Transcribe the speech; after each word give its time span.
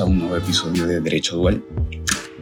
a 0.00 0.04
un 0.04 0.18
nuevo 0.18 0.36
episodio 0.36 0.86
de 0.86 1.00
Derecho 1.00 1.36
Dual. 1.36 1.62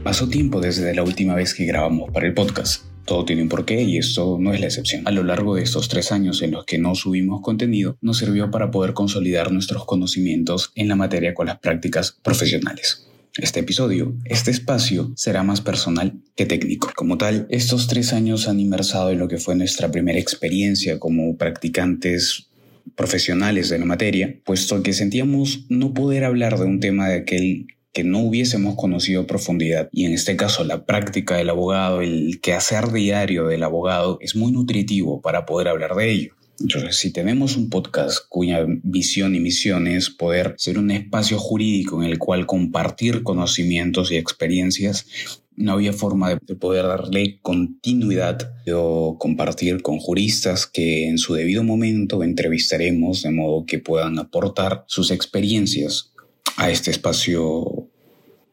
Pasó 0.03 0.29
tiempo 0.29 0.61
desde 0.61 0.95
la 0.95 1.03
última 1.03 1.35
vez 1.35 1.53
que 1.53 1.67
grabamos 1.67 2.11
para 2.11 2.27
el 2.27 2.35
podcast. 2.35 2.85
Todo 3.05 3.25
tiene 3.27 3.43
un 3.43 3.49
porqué 3.49 3.83
y 3.83 3.99
esto 3.99 4.39
no 4.41 4.55
es 4.55 4.61
la 4.61 4.67
excepción. 4.67 5.07
A 5.07 5.11
lo 5.11 5.23
largo 5.23 5.57
de 5.57 5.63
estos 5.63 5.89
tres 5.89 6.13
años 6.13 6.41
en 6.41 6.53
los 6.53 6.65
que 6.65 6.79
no 6.79 6.95
subimos 6.95 7.43
contenido, 7.43 7.99
nos 8.01 8.19
sirvió 8.19 8.51
para 8.51 8.71
poder 8.71 8.95
consolidar 8.95 9.53
nuestros 9.53 9.85
conocimientos 9.85 10.73
en 10.77 10.89
la 10.89 10.97
materia 10.97 11.35
con 11.35 11.47
las 11.47 11.59
prácticas 11.59 12.17
profesionales. 12.23 13.07
Este 13.37 13.61
episodio, 13.61 14.15
este 14.25 14.51
espacio, 14.51 15.13
será 15.17 15.43
más 15.43 15.61
personal 15.61 16.15
que 16.37 16.47
técnico. 16.47 16.91
Como 16.95 17.19
tal, 17.19 17.47
estos 17.51 17.87
tres 17.87 18.13
años 18.13 18.49
han 18.49 18.61
inmersado 18.61 19.11
en 19.11 19.19
lo 19.19 19.29
que 19.29 19.39
fue 19.39 19.57
nuestra 19.57 19.91
primera 19.91 20.19
experiencia 20.19 20.99
como 20.99 21.37
practicantes 21.37 22.49
profesionales 22.97 23.69
de 23.69 23.79
la 23.79 23.85
materia, 23.85 24.37
puesto 24.45 24.83
que 24.83 24.93
sentíamos 24.93 25.67
no 25.69 25.95
poder 25.95 26.25
hablar 26.25 26.59
de 26.59 26.67
un 26.67 26.81
tema 26.81 27.09
de 27.09 27.17
aquel 27.17 27.67
que 27.93 28.05
no 28.05 28.21
hubiésemos 28.21 28.75
conocido 28.77 29.23
a 29.23 29.27
profundidad. 29.27 29.89
Y 29.93 30.07
en 30.07 30.13
este 30.13 30.37
caso, 30.37 30.65
la 30.65 30.87
práctica 30.87 31.37
del 31.37 31.51
abogado, 31.51 32.01
el 32.01 32.41
quehacer 32.41 32.91
diario 32.91 33.47
del 33.47 33.63
abogado, 33.63 34.19
es 34.21 34.35
muy 34.35 34.53
nutritivo 34.53 35.21
para 35.21 35.45
poder 35.45 35.69
hablar 35.69 35.95
de 35.95 36.11
ello. 36.11 36.35
Entonces, 36.61 36.97
si 36.97 37.13
tenemos 37.13 37.57
un 37.57 37.71
podcast 37.71 38.21
cuya 38.29 38.65
visión 38.67 39.35
y 39.35 39.41
misión 39.41 39.87
es 39.87 40.11
poder 40.11 40.55
ser 40.59 40.79
un 40.79 40.91
espacio 40.91 41.39
jurídico 41.39 42.03
en 42.03 42.09
el 42.09 42.19
cual 42.19 42.47
compartir 42.47 43.23
conocimientos 43.23 44.13
y 44.13 44.17
experiencias, 44.17 45.42
no 45.57 45.73
había 45.73 45.93
forma 45.93 46.35
de 46.35 46.57
poder 46.57 46.87
darle 46.87 47.41
continuidad 47.43 48.55
o 48.73 49.19
compartir 49.19 49.83
con 49.83 49.99
juristas 49.99 50.67
que 50.67 51.09
en 51.09 51.19
su 51.19 51.35
debido 51.35 51.63
momento 51.63 52.23
entrevistaremos 52.23 53.23
de 53.23 53.31
modo 53.31 53.65
que 53.67 53.79
puedan 53.79 54.19
aportar 54.19 54.85
sus 54.87 55.11
experiencias 55.11 56.13
a 56.57 56.71
este 56.71 56.91
espacio 56.91 57.91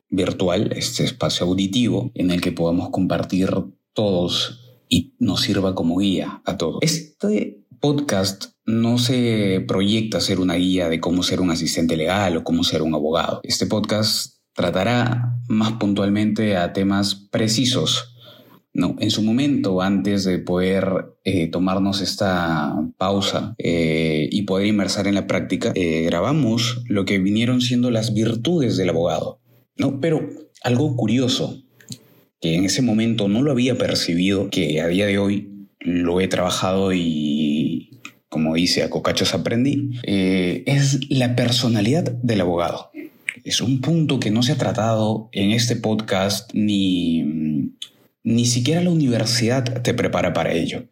virtual, 0.10 0.72
este 0.76 1.04
espacio 1.04 1.46
auditivo 1.46 2.12
en 2.16 2.32
el 2.32 2.42
que 2.42 2.52
podamos 2.52 2.90
compartir 2.90 3.50
todos 3.94 4.60
y 4.88 5.14
nos 5.20 5.42
sirva 5.42 5.76
como 5.76 5.98
guía 5.98 6.42
a 6.46 6.58
todos. 6.58 6.80
Este 6.82 7.64
podcast 7.80 8.46
no 8.66 8.98
se 8.98 9.64
proyecta 9.68 10.20
ser 10.20 10.40
una 10.40 10.56
guía 10.56 10.90
de 10.90 11.00
cómo 11.00 11.24
ser 11.24 11.42
un 11.42 11.52
asistente 11.52 11.96
legal 11.96 12.38
o 12.38 12.44
cómo 12.44 12.64
ser 12.64 12.82
un 12.82 12.94
abogado. 12.94 13.40
Este 13.44 13.68
podcast 13.68 14.39
tratará 14.60 15.40
más 15.48 15.72
puntualmente 15.80 16.58
a 16.58 16.74
temas 16.74 17.16
precisos. 17.16 18.14
No, 18.74 18.98
en 19.00 19.10
su 19.10 19.24
momento, 19.24 19.82
antes 19.82 20.26
de 20.26 20.38
poder 20.38 21.16
eh, 21.24 21.48
tomarnos 21.48 22.02
esta 22.02 22.76
pausa 22.98 23.56
eh, 23.58 24.28
y 24.30 24.42
poder 24.42 24.68
inmersar 24.68 25.08
en 25.08 25.16
la 25.16 25.28
práctica, 25.28 25.72
eh, 25.76 26.02
grabamos 26.04 26.84
lo 26.90 27.06
que 27.06 27.20
vinieron 27.20 27.62
siendo 27.62 27.90
las 27.90 28.14
virtudes 28.14 28.76
del 28.76 28.90
abogado. 28.90 29.40
¿no? 29.78 30.02
Pero 30.02 30.28
algo 30.62 30.98
curioso, 30.98 31.64
que 32.42 32.56
en 32.56 32.66
ese 32.66 32.82
momento 32.82 33.30
no 33.30 33.42
lo 33.42 33.52
había 33.52 33.78
percibido, 33.78 34.50
que 34.50 34.82
a 34.82 34.88
día 34.88 35.06
de 35.06 35.20
hoy 35.20 35.70
lo 35.80 36.20
he 36.20 36.28
trabajado 36.28 36.92
y, 36.92 38.02
como 38.28 38.56
dice, 38.56 38.84
a 38.84 38.90
cocachos 38.90 39.34
aprendí, 39.34 39.92
es 40.04 41.00
la 41.10 41.38
personalidad 41.38 42.12
del 42.12 42.42
abogado 42.42 42.92
es 43.44 43.62
un 43.62 43.82
punto 43.82 44.20
que 44.20 44.32
no 44.32 44.44
se 44.44 44.54
ha 44.54 44.58
tratado 44.58 45.30
en 45.32 45.52
este 45.52 45.76
podcast 45.76 46.54
ni, 46.54 47.24
ni 48.24 48.46
siquiera 48.46 48.84
la 48.84 48.90
universidad 48.90 49.82
te 49.82 49.94
prepara 49.94 50.34
para 50.34 50.54
ello. 50.54 50.88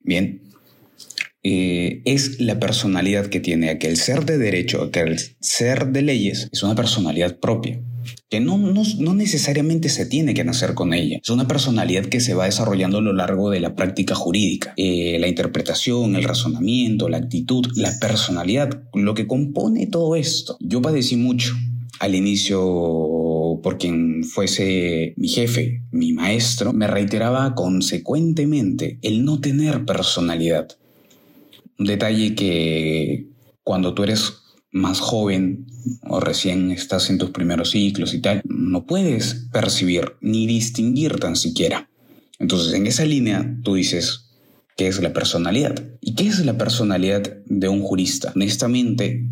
Bien, 0.00 0.42
eh, 1.42 2.02
es 2.04 2.40
la 2.40 2.58
personalidad 2.58 3.26
que 3.26 3.40
tiene 3.40 3.70
aquel 3.70 3.96
ser 3.96 4.24
de 4.24 4.38
derecho, 4.38 4.82
aquel 4.82 5.18
ser 5.40 5.88
de 5.88 6.02
leyes, 6.02 6.48
es 6.52 6.62
una 6.62 6.74
personalidad 6.74 7.38
propia 7.38 7.80
que 8.28 8.40
no, 8.40 8.58
no, 8.58 9.14
necesariamente 9.14 9.88
se 9.88 10.06
tiene 10.06 10.34
que 10.34 10.44
nacer 10.44 10.74
con 10.74 10.94
ella. 10.94 11.18
Es 11.22 11.30
una 11.30 11.48
personalidad 11.48 12.06
que 12.06 12.20
se 12.20 12.34
va 12.34 12.44
desarrollando 12.44 12.98
a 12.98 13.02
lo 13.02 13.12
largo 13.12 13.50
de 13.50 13.60
la 13.60 13.74
práctica 13.74 14.14
jurídica. 14.14 14.72
Eh, 14.76 15.18
la 15.18 15.28
interpretación, 15.28 16.14
el 16.14 16.24
razonamiento, 16.24 17.08
la 17.08 17.18
actitud, 17.18 17.66
la 17.74 17.98
personalidad, 18.00 18.84
lo 18.94 19.14
que 19.14 19.26
compone 19.26 19.86
todo 19.86 20.14
esto. 20.16 20.56
Yo 20.60 20.80
padecí 20.80 21.16
mucho 21.16 21.54
al 22.00 22.14
inicio 22.14 23.60
por 23.62 23.76
quien 23.78 24.24
fuese 24.24 25.12
mi 25.16 25.28
jefe, 25.28 25.82
mi 25.92 26.12
maestro, 26.12 26.72
me 26.72 26.86
reiteraba 26.86 27.54
consecuentemente 27.54 28.98
el 29.02 29.24
no 29.24 29.40
tener 29.40 29.84
personalidad. 29.84 30.68
Un 31.78 31.86
detalle 31.86 32.34
que 32.34 33.28
cuando 33.62 33.94
tú 33.94 34.02
eres 34.02 34.32
más 34.72 34.98
joven 35.00 35.66
o 36.08 36.20
recién 36.20 36.70
estás 36.70 37.10
en 37.10 37.18
tus 37.18 37.30
primeros 37.30 37.70
ciclos 37.70 38.14
y 38.14 38.20
tal, 38.20 38.40
no 38.44 38.86
puedes 38.86 39.48
percibir 39.52 40.16
ni 40.22 40.46
distinguir 40.46 41.18
tan 41.18 41.36
siquiera. 41.36 41.90
Entonces, 42.38 42.72
en 42.72 42.86
esa 42.86 43.04
línea, 43.04 43.58
tú 43.62 43.74
dices, 43.74 44.30
¿qué 44.74 44.86
es 44.86 45.02
la 45.02 45.12
personalidad? 45.12 45.84
¿Y 46.00 46.14
qué 46.14 46.28
es 46.28 46.44
la 46.46 46.56
personalidad 46.56 47.42
de 47.44 47.68
un 47.68 47.82
jurista? 47.82 48.32
Honestamente, 48.34 49.26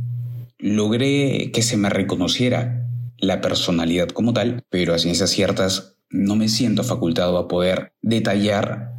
logré 0.59 1.51
que 1.53 1.63
se 1.63 1.77
me 1.77 1.91
reconociera 1.91 2.87
la 3.19 3.41
personalidad 3.41 4.09
como 4.09 4.33
tal, 4.33 4.65
pero 4.71 4.95
a 4.95 4.99
ciencias 4.99 5.31
ciertas 5.31 5.97
no 6.11 6.37
me 6.37 6.49
siento 6.49 6.85
facultado 6.85 7.39
a 7.39 7.49
poder 7.49 7.93
detallar 8.03 8.93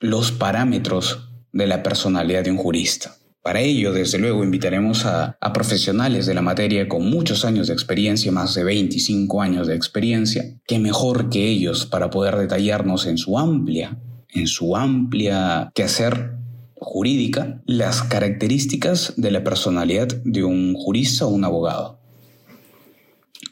los 0.00 0.32
parámetros 0.32 1.30
de 1.52 1.66
la 1.66 1.82
personalidad 1.82 2.44
de 2.44 2.50
un 2.50 2.56
jurista. 2.58 3.16
Para 3.42 3.60
ello, 3.60 3.92
desde 3.92 4.18
luego, 4.18 4.44
invitaremos 4.44 5.06
a, 5.06 5.38
profesionales 5.54 6.26
de 6.26 6.34
la 6.34 6.42
materia 6.42 6.86
con 6.86 7.08
muchos 7.08 7.44
años 7.44 7.68
de 7.68 7.72
experiencia, 7.72 8.30
más 8.30 8.54
de 8.54 8.62
25 8.62 9.40
años 9.40 9.66
de 9.66 9.74
experiencia, 9.74 10.44
que 10.66 10.78
mejor 10.78 11.30
que 11.30 11.48
ellos 11.48 11.86
para 11.86 12.10
poder 12.10 12.36
detallarnos 12.36 13.06
en 13.06 13.16
su 13.16 13.38
amplia, 13.38 13.98
en 14.28 14.46
su 14.46 14.76
amplia 14.76 15.70
quehacer 15.74 16.37
jurídica 16.80 17.60
las 17.66 18.02
características 18.02 19.14
de 19.16 19.30
la 19.30 19.44
personalidad 19.44 20.08
de 20.24 20.44
un 20.44 20.74
jurista 20.74 21.26
o 21.26 21.30
un 21.30 21.44
abogado. 21.44 21.98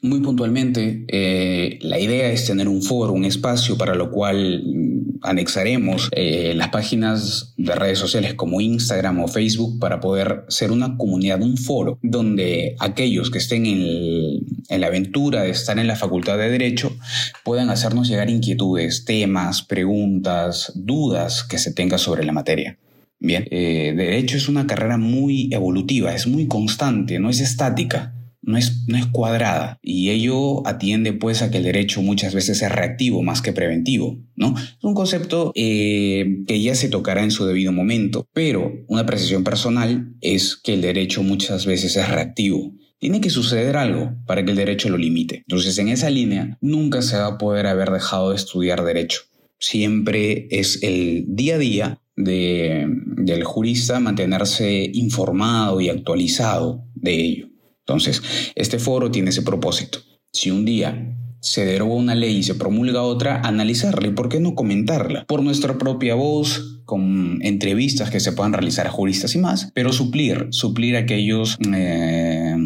Muy 0.03 0.21
puntualmente, 0.21 1.05
eh, 1.09 1.79
la 1.81 1.99
idea 1.99 2.31
es 2.31 2.47
tener 2.47 2.69
un 2.69 2.83
foro, 2.83 3.13
un 3.13 3.25
espacio 3.25 3.79
para 3.79 3.95
lo 3.95 4.11
cual 4.11 4.63
mm, 4.65 5.19
anexaremos 5.23 6.11
eh, 6.13 6.53
las 6.55 6.69
páginas 6.69 7.55
de 7.57 7.75
redes 7.75 7.99
sociales 7.99 8.35
como 8.35 8.61
Instagram 8.61 9.21
o 9.21 9.29
Facebook 9.29 9.79
para 9.81 9.99
poder 10.01 10.45
ser 10.49 10.71
una 10.71 10.97
comunidad, 10.97 11.43
un 11.43 11.57
foro, 11.57 11.99
donde 12.03 12.77
aquellos 12.79 13.31
que 13.31 13.39
estén 13.39 13.67
en, 13.67 14.47
en 14.69 14.81
la 14.81 14.89
aventura 14.89 15.43
de 15.43 15.51
estar 15.51 15.79
en 15.79 15.87
la 15.87 15.97
Facultad 15.97 16.37
de 16.39 16.51
Derecho 16.51 16.97
puedan 17.43 17.71
hacernos 17.71 18.09
llegar 18.09 18.29
inquietudes, 18.29 19.05
temas, 19.05 19.63
preguntas, 19.63 20.73
dudas 20.75 21.43
que 21.43 21.59
se 21.59 21.73
tenga 21.73 21.99
sobre 21.99 22.25
la 22.25 22.33
materia. 22.33 22.79
Bien, 23.19 23.47
eh, 23.51 23.95
derecho 23.97 24.37
es 24.37 24.49
una 24.49 24.67
carrera 24.67 24.99
muy 24.99 25.49
evolutiva, 25.53 26.15
es 26.15 26.27
muy 26.27 26.47
constante, 26.47 27.19
no 27.19 27.31
es 27.31 27.41
estática. 27.41 28.13
No 28.43 28.57
es, 28.57 28.85
no 28.87 28.97
es, 28.97 29.07
cuadrada 29.07 29.81
y 29.83 30.11
ello 30.11 30.65
atiende 30.69 31.13
pues 31.13 31.43
a 31.43 31.51
que 31.51 31.59
el 31.59 31.65
derecho 31.65 32.01
muchas 32.01 32.33
veces 32.33 32.63
es 32.63 32.71
reactivo 32.71 33.25
más 33.25 33.43
que 33.43 33.53
preventivo, 33.53 34.21
¿no? 34.37 34.55
Es 34.57 34.85
un 34.85 34.95
concepto 34.95 35.51
eh, 35.57 36.45
que 36.47 36.63
ya 36.63 36.77
se 36.77 36.89
tocará 36.89 37.25
en 37.25 37.33
su 37.33 37.45
debido 37.45 37.73
momento, 37.73 38.29
pero 38.33 38.73
una 38.87 39.05
precisión 39.05 39.43
personal 39.43 40.15
es 40.21 40.55
que 40.55 40.75
el 40.75 40.83
derecho 40.83 41.25
muchas 41.25 41.67
veces 41.67 41.97
es 41.97 42.09
reactivo. 42.09 42.73
Tiene 43.01 43.21
que 43.21 43.31
suceder 43.31 43.77
algo 43.77 44.15
para 44.27 44.45
que 44.45 44.53
el 44.53 44.57
derecho 44.57 44.91
lo 44.91 44.97
limite. 44.97 45.39
Entonces 45.39 45.77
en 45.79 45.89
esa 45.89 46.09
línea 46.09 46.57
nunca 46.61 47.03
se 47.03 47.17
va 47.17 47.27
a 47.27 47.39
poder 47.39 47.67
haber 47.67 47.91
dejado 47.91 48.31
de 48.31 48.37
estudiar 48.37 48.85
derecho. 48.85 49.23
Siempre 49.59 50.47
es 50.53 50.85
el 50.85 51.25
día 51.27 51.57
a 51.57 51.59
día 51.59 52.01
de, 52.17 52.87
del 52.89 53.45
jurista 53.45 54.01
mantenerse 54.01 54.91
informado 54.93 55.81
y 55.81 55.89
actualizado 55.89 56.85
de 56.95 57.15
ello. 57.15 57.49
Entonces, 57.81 58.23
este 58.55 58.79
foro 58.79 59.11
tiene 59.11 59.31
ese 59.31 59.43
propósito. 59.43 59.99
Si 60.33 60.51
un 60.51 60.65
día 60.65 61.17
se 61.41 61.65
deroga 61.65 61.95
una 61.95 62.15
ley 62.15 62.39
y 62.39 62.43
se 62.43 62.57
promulga 62.57 63.03
otra, 63.03 63.41
analizarla 63.43 64.09
y 64.09 64.13
por 64.13 64.29
qué 64.29 64.41
no 64.41 64.55
comentarla 64.55 65.25
por 65.27 65.43
nuestra 65.43 65.79
propia 65.79 66.15
voz, 66.15 66.83
con 66.85 67.41
entrevistas 67.43 68.11
que 68.11 68.21
se 68.21 68.33
puedan 68.33 68.53
realizar 68.53 68.87
a 68.87 68.91
juristas 68.91 69.35
y 69.35 69.39
más, 69.39 69.71
pero 69.75 69.93
suplir, 69.93 70.49
suplir 70.51 70.97
aquellos... 70.97 71.59
Eh, 71.73 72.57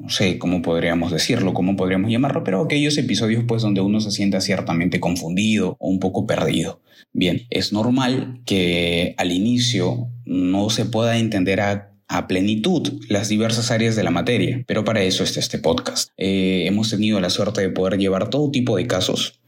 no 0.00 0.08
sé 0.08 0.38
cómo 0.38 0.62
podríamos 0.62 1.12
decirlo, 1.12 1.52
cómo 1.52 1.76
podríamos 1.76 2.10
llamarlo, 2.10 2.42
pero 2.44 2.62
aquellos 2.62 2.96
episodios 2.96 3.44
pues 3.46 3.62
donde 3.62 3.80
uno 3.80 4.00
se 4.00 4.10
sienta 4.10 4.40
ciertamente 4.40 5.00
confundido 5.00 5.76
o 5.78 5.88
un 5.88 6.00
poco 6.00 6.26
perdido. 6.26 6.80
Bien, 7.12 7.42
es 7.50 7.72
normal 7.72 8.40
que 8.46 9.14
al 9.18 9.32
inicio 9.32 10.08
no 10.24 10.70
se 10.70 10.86
pueda 10.86 11.18
entender 11.18 11.60
a, 11.60 11.88
plenitud 12.28 13.00
las 13.08 13.30
diversas 13.30 13.70
áreas 13.70 13.96
de 13.96 14.02
la 14.02 14.10
materia, 14.10 14.62
pero 14.66 14.84
para 14.84 15.02
eso 15.02 15.24
está 15.24 15.40
este 15.40 15.58
podcast. 15.58 16.10
Eh, 16.18 16.64
hemos 16.66 16.90
tenido 16.90 17.18
la 17.20 17.30
suerte 17.30 17.62
de 17.62 17.70
poder 17.70 17.98
llevar 17.98 18.28
todo 18.28 18.50
tipo 18.50 18.76
de 18.76 18.86
casos 18.86 19.40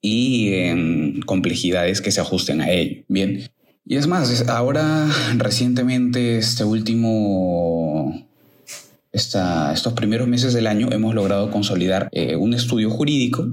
y 0.00 0.52
em, 0.54 1.20
complejidades 1.20 2.00
que 2.00 2.10
se 2.10 2.20
ajusten 2.20 2.60
a 2.60 2.72
ello. 2.72 3.04
Bien, 3.06 3.48
y 3.90 3.96
es 3.96 4.06
más, 4.06 4.46
ahora 4.50 5.08
recientemente 5.38 6.36
este 6.36 6.62
último 6.62 7.97
estos 9.18 9.92
primeros 9.94 10.28
meses 10.28 10.54
del 10.54 10.66
año 10.66 10.88
hemos 10.92 11.14
logrado 11.14 11.50
consolidar 11.50 12.08
eh, 12.12 12.36
un 12.36 12.54
estudio 12.54 12.88
jurídico, 12.88 13.46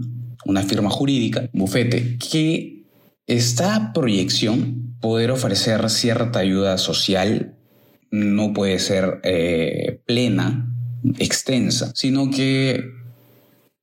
una 0.45 0.61
firma 0.61 0.89
jurídica, 0.89 1.49
bufete, 1.53 2.17
que 2.17 2.85
está 3.25 3.75
a 3.75 3.93
proyección 3.93 4.95
poder 5.01 5.31
ofrecer 5.31 5.89
cierta 5.89 6.39
ayuda 6.39 6.77
social, 6.77 7.57
no 8.11 8.53
puede 8.53 8.79
ser 8.79 9.19
eh, 9.23 10.01
plena, 10.05 10.71
extensa, 11.17 11.91
sino 11.95 12.29
que 12.29 12.83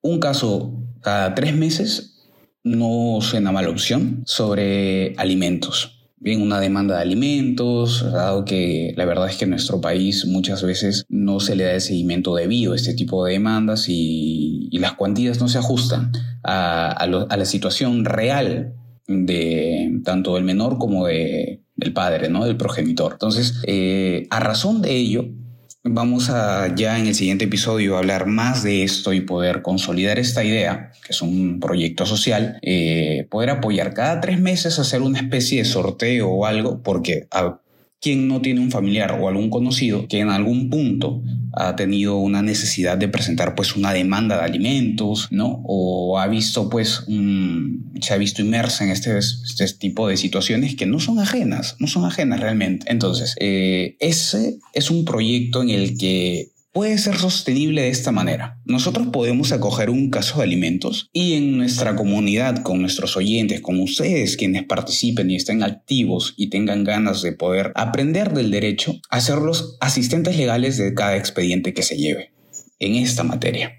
un 0.01 0.21
caso 0.21 0.73
cada 1.01 1.35
tres 1.35 1.55
meses 1.55 2.31
no 2.63 3.19
suena 3.21 3.51
mala 3.51 3.71
opción 3.71 4.23
sobre 4.25 5.15
alimentos 5.17 6.02
bien 6.23 6.41
una 6.41 6.61
demanda 6.61 6.97
de 6.97 7.03
alimentos, 7.03 8.05
dado 8.13 8.45
que 8.45 8.95
la 8.97 9.05
verdad 9.05 9.29
es 9.29 9.37
que 9.37 9.45
en 9.45 9.51
nuestro 9.51 9.81
país 9.81 10.25
muchas 10.25 10.63
veces 10.63 11.05
no 11.09 11.41
se 11.41 11.57
le 11.57 11.65
da 11.65 11.75
el 11.75 11.81
seguimiento 11.81 12.37
debido 12.37 12.73
a 12.73 12.77
este 12.77 12.95
tipo 12.95 13.25
de 13.25 13.33
demandas 13.33 13.87
y, 13.89 14.69
las 14.79 14.95
cuantías 14.95 15.41
no 15.41 15.49
se 15.49 15.59
ajustan 15.59 16.11
a, 16.43 17.07
la 17.07 17.45
situación 17.45 18.05
real 18.05 18.75
de 19.07 20.01
tanto 20.05 20.35
del 20.35 20.43
menor 20.43 20.79
como 20.79 21.07
de, 21.07 21.63
del 21.77 21.93
padre, 21.93 22.29
¿no? 22.29 22.45
del 22.45 22.57
progenitor. 22.57 23.13
Entonces, 23.13 23.63
eh, 23.67 24.27
a 24.31 24.41
razón 24.41 24.83
de 24.83 24.97
ello, 24.97 25.29
Vamos 25.85 26.31
a 26.31 26.73
ya 26.77 26.97
en 26.97 27.07
el 27.07 27.15
siguiente 27.17 27.47
episodio 27.47 27.97
hablar 27.97 28.27
más 28.27 28.63
de 28.63 28.85
esto 28.85 29.13
y 29.13 29.21
poder 29.21 29.63
consolidar 29.63 30.21
esta 30.21 30.45
idea, 30.45 30.93
que 31.05 31.11
es 31.11 31.23
un 31.23 31.59
proyecto 31.59 32.07
social, 32.07 32.61
eh, 32.63 33.27
poder 33.29 33.51
apoyar 33.51 33.93
cada 33.93 34.21
tres 34.21 34.41
meses 34.41 34.79
hacer 34.79 35.03
una 35.03 35.19
especie 35.19 35.59
de 35.59 35.65
sorteo 35.65 36.29
o 36.29 36.47
algo, 36.47 36.81
porque 36.85 37.27
a 37.33 37.59
quien 38.03 38.27
no 38.27 38.41
tiene 38.41 38.61
un 38.61 38.73
familiar 38.73 39.17
o 39.19 39.29
algún 39.29 39.49
conocido 39.49 40.09
que 40.09 40.19
en 40.19 40.29
algún 40.29 40.69
punto 40.69 41.23
ha 41.53 41.77
tenido 41.77 42.17
una 42.17 42.43
necesidad 42.43 42.99
de 42.99 43.07
presentar 43.07 43.55
pues 43.55 43.77
una 43.77 43.93
demanda 43.93 44.39
de 44.39 44.45
alimentos, 44.45 45.29
¿no? 45.31 45.63
O 45.65 46.19
ha 46.19 46.27
visto 46.27 46.69
pues 46.69 47.05
se 48.01 48.13
ha 48.13 48.17
visto 48.17 48.43
inmersa 48.43 48.85
en 48.85 48.91
este, 48.91 49.17
este, 49.17 49.69
tipo 49.75 50.09
de 50.09 50.17
situaciones 50.17 50.75
que 50.75 50.87
no 50.87 50.99
son 50.99 51.21
ajenas, 51.21 51.77
no 51.79 51.87
son 51.87 52.05
ajenas 52.05 52.41
realmente. 52.41 52.91
Entonces, 52.91 53.37
eh, 53.39 53.97
ese 54.01 54.59
es 54.73 54.91
un 54.91 55.05
proyecto 55.05 55.63
en 55.63 55.71
el 55.71 55.97
que 55.97 56.49
puede 56.73 56.97
ser 56.99 57.17
sostenible 57.17 57.83
de 57.83 57.91
esta 57.91 58.13
manera. 58.13 58.59
Nosotros 58.65 59.09
podemos 59.09 59.53
acoger 59.53 59.91
un 59.91 60.11
caso 60.11 60.39
de 60.39 60.45
alimentos 60.45 61.11
y 61.13 61.35
en 61.35 61.59
nuestra 61.59 61.95
comunidad, 61.95 62.63
con 62.63 62.81
nuestros 62.81 63.17
oyentes, 63.17 63.61
con 63.61 63.79
ustedes 63.81 64.37
quienes 64.37 64.65
participen 64.65 65.31
y 65.31 65.37
estén 65.37 65.63
activos 65.63 66.35
y 66.37 66.49
tengan 66.49 66.85
ganas 66.85 67.23
de 67.23 67.33
poder 67.33 67.73
aprender 67.75 68.33
del 68.33 68.51
derecho, 68.51 68.95
hacerlos 69.11 69.77
asistentes 69.81 70.37
legales 70.37 70.79
de 70.79 70.95
cada 70.95 71.17
expediente 71.17 71.75
que 71.75 71.83
se 71.83 71.97
lleve 71.97 72.33
en 72.79 72.97
esta 72.97 73.23
materia 73.23 73.79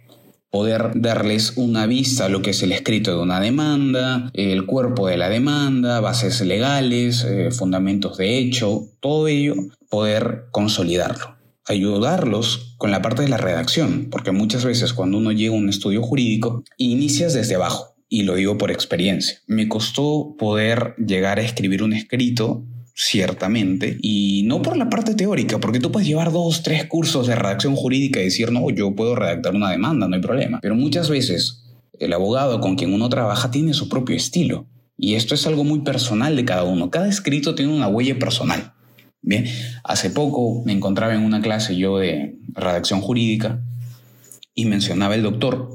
poder 0.50 0.92
darles 0.94 1.54
una 1.56 1.88
vista 1.88 2.25
a 2.25 2.30
lo 2.30 2.44
que 2.44 2.51
es 2.51 2.62
el 2.62 2.74
escrito 2.74 3.10
de 3.10 3.24
una 3.24 3.39
demanda, 3.39 4.30
el 4.36 4.68
cuerpo 4.68 5.07
de 5.07 5.18
la 5.18 5.28
demanda, 5.28 6.00
bases 6.00 6.42
legales, 6.42 7.25
eh, 7.28 7.50
fundamentos 7.50 8.18
de 8.18 8.38
hecho, 8.38 8.84
todo 9.00 9.28
ello, 9.28 9.56
poder 9.89 10.44
consolidarlo 10.51 11.43
ayudarlos 11.65 12.75
con 12.77 12.92
la 12.92 13.01
parte 13.01 13.21
de 13.21 13.30
la 13.30 13.38
redacción, 13.38 14.07
porque 14.12 14.31
muchas 14.31 14.65
veces 14.65 14.94
cuando 14.94 15.18
uno 15.18 15.31
llega 15.31 15.54
a 15.54 15.57
un 15.57 15.69
estudio 15.69 16.01
jurídico, 16.01 16.63
inicias 16.77 17.33
desde 17.33 17.56
abajo, 17.56 17.95
y 18.10 18.24
lo 18.24 18.36
digo 18.36 18.57
por 18.57 18.71
experiencia. 18.71 19.39
Me 19.48 19.68
costó 19.68 20.36
poder 20.38 20.95
llegar 20.98 21.39
a 21.39 21.44
escribir 21.44 21.83
un 21.83 21.94
escrito 21.94 22.63
ciertamente, 22.95 23.98
y 24.01 24.44
no 24.45 24.62
por 24.62 24.77
la 24.77 24.89
parte 24.89 25.15
teórica, 25.15 25.60
porque 25.60 25.80
tú 25.80 25.92
puedes 25.92 26.07
llevar 26.07 26.31
dos, 26.31 26.62
tres 26.62 26.86
cursos 26.86 27.27
de 27.27 27.36
redacción 27.36 27.75
jurídica 27.75 28.19
y 28.19 28.25
decir, 28.25 28.51
no, 28.51 28.69
yo 28.69 28.95
puedo 28.95 29.15
redactar 29.15 29.56
una 29.56 29.71
demanda, 29.71 30.07
no 30.07 30.15
hay 30.15 30.21
problema. 30.21 30.60
Pero 30.62 30.75
muchas 30.75 31.10
veces 31.10 31.63
el 32.00 32.13
abogado 32.13 32.60
con 32.60 32.75
quien 32.75 32.94
uno 32.94 33.10
trabaja 33.10 33.50
tiene 33.50 33.74
su 33.74 33.89
propio 33.89 34.15
estilo. 34.15 34.68
Y 34.98 35.15
esto 35.15 35.33
es 35.33 35.48
algo 35.48 35.63
muy 35.63 35.80
personal 35.81 36.36
de 36.36 36.45
cada 36.45 36.63
uno. 36.63 36.92
Cada 36.92 37.07
escrito 37.07 37.56
tiene 37.56 37.74
una 37.74 37.88
huella 37.88 38.18
personal. 38.19 38.74
Bien, 39.24 39.46
hace 39.86 40.10
poco 40.10 40.64
me 40.66 40.74
encontraba 40.74 41.16
en 41.16 41.22
una 41.22 41.42
clase 41.42 41.78
yo 41.78 41.98
de 41.98 42.36
redacción 42.50 43.00
jurídica 43.00 43.62
y 44.54 44.66
mencionaba 44.66 45.16
el 45.16 45.24
doctor 45.24 45.70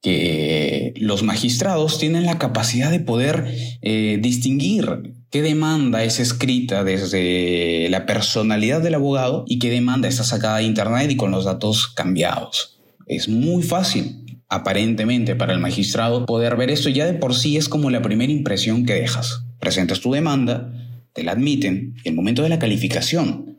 que 0.00 0.94
los 0.96 1.22
magistrados 1.22 1.98
tienen 1.98 2.24
la 2.24 2.38
capacidad 2.38 2.90
de 2.90 3.00
poder 3.00 3.54
eh, 3.82 4.18
distinguir 4.22 5.14
qué 5.30 5.42
demanda 5.42 6.02
es 6.04 6.20
escrita 6.20 6.82
desde 6.82 7.88
la 7.90 8.06
personalidad 8.06 8.80
del 8.80 8.94
abogado 8.94 9.44
y 9.46 9.58
qué 9.58 9.70
demanda 9.70 10.08
está 10.08 10.24
sacada 10.24 10.56
de 10.56 10.64
internet 10.64 11.10
y 11.10 11.16
con 11.16 11.30
los 11.30 11.44
datos 11.44 11.86
cambiados. 11.86 12.80
Es 13.06 13.28
muy 13.28 13.62
fácil, 13.62 14.40
aparentemente, 14.48 15.36
para 15.36 15.52
el 15.52 15.60
magistrado 15.60 16.24
poder 16.24 16.56
ver 16.56 16.70
esto. 16.70 16.88
Ya 16.88 17.04
de 17.04 17.14
por 17.14 17.34
sí 17.34 17.58
es 17.58 17.68
como 17.68 17.90
la 17.90 18.00
primera 18.00 18.32
impresión 18.32 18.86
que 18.86 18.94
dejas. 18.94 19.44
Presentas 19.58 20.00
tu 20.00 20.12
demanda, 20.12 20.72
te 21.12 21.22
la 21.22 21.32
admiten, 21.32 21.94
y 22.04 22.08
el 22.08 22.14
momento 22.14 22.42
de 22.42 22.48
la 22.48 22.58
calificación 22.58 23.58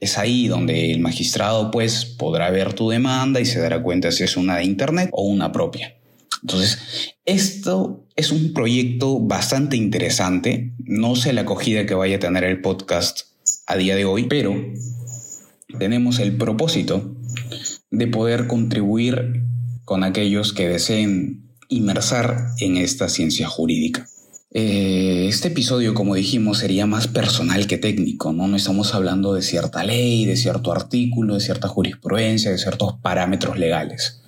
es 0.00 0.18
ahí 0.18 0.46
donde 0.46 0.92
el 0.92 1.00
magistrado 1.00 1.70
pues 1.70 2.04
podrá 2.04 2.50
ver 2.50 2.74
tu 2.74 2.90
demanda 2.90 3.40
y 3.40 3.46
se 3.46 3.60
dará 3.60 3.82
cuenta 3.82 4.12
si 4.12 4.24
es 4.24 4.36
una 4.36 4.56
de 4.56 4.64
internet 4.64 5.08
o 5.12 5.22
una 5.22 5.52
propia. 5.52 5.96
Entonces, 6.42 6.78
esto 7.24 8.06
es 8.14 8.30
un 8.30 8.52
proyecto 8.52 9.18
bastante 9.20 9.76
interesante. 9.76 10.74
No 10.78 11.16
sé 11.16 11.32
la 11.32 11.42
acogida 11.42 11.86
que 11.86 11.94
vaya 11.94 12.16
a 12.16 12.20
tener 12.20 12.44
el 12.44 12.60
podcast 12.60 13.22
a 13.66 13.76
día 13.76 13.96
de 13.96 14.04
hoy, 14.04 14.24
pero 14.24 14.54
tenemos 15.78 16.18
el 16.18 16.36
propósito 16.36 17.16
de 17.90 18.06
poder 18.06 18.46
contribuir 18.46 19.42
con 19.84 20.04
aquellos 20.04 20.52
que 20.52 20.68
deseen 20.68 21.50
inmersar 21.68 22.48
en 22.60 22.76
esta 22.76 23.08
ciencia 23.08 23.48
jurídica. 23.48 24.06
Eh, 24.58 25.26
este 25.28 25.48
episodio, 25.48 25.92
como 25.92 26.14
dijimos, 26.14 26.60
sería 26.60 26.86
más 26.86 27.08
personal 27.08 27.66
que 27.66 27.76
técnico, 27.76 28.32
¿no? 28.32 28.48
No 28.48 28.56
estamos 28.56 28.94
hablando 28.94 29.34
de 29.34 29.42
cierta 29.42 29.84
ley, 29.84 30.24
de 30.24 30.34
cierto 30.34 30.72
artículo, 30.72 31.34
de 31.34 31.40
cierta 31.40 31.68
jurisprudencia, 31.68 32.50
de 32.50 32.56
ciertos 32.56 32.94
parámetros 33.02 33.58
legales. 33.58 34.22